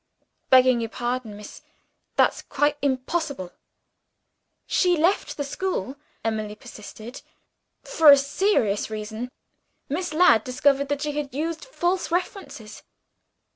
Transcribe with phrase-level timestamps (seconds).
[0.49, 1.61] "Begging your pardon, miss,
[2.15, 3.51] that's quite impossible!"
[4.65, 7.21] "She left the school," Emily persisted,
[7.83, 9.29] "for a serious reason.
[9.89, 12.81] Miss Ladd discovered that she had used false references."